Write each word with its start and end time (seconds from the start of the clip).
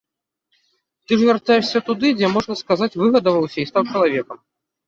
Ты 1.05 1.11
ж 1.19 1.27
вяртаешся 1.29 1.83
туды, 1.89 2.13
дзе, 2.21 2.27
можна 2.39 2.53
сказаць, 2.65 2.93
выгадаваўся 3.03 3.57
і 3.67 3.67
стаў 3.73 3.83
чалавекам. 3.93 4.37